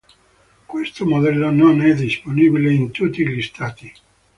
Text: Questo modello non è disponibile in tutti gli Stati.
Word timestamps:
Questo 0.65 1.05
modello 1.05 1.51
non 1.51 1.79
è 1.83 1.93
disponibile 1.93 2.73
in 2.73 2.89
tutti 2.89 3.21
gli 3.23 3.39
Stati. 3.43 3.93